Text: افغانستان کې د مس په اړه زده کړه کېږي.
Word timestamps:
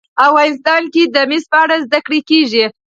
افغانستان 0.27 0.81
کې 0.93 1.03
د 1.15 1.17
مس 1.29 1.43
په 1.51 1.57
اړه 1.63 1.75
زده 1.85 1.99
کړه 2.05 2.19
کېږي. 2.29 2.65